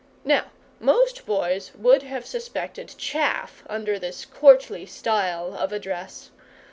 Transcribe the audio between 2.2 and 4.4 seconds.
suspected chaff under this